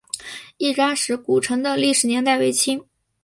[0.57, 2.83] 亦扎石古城的历史年代为清。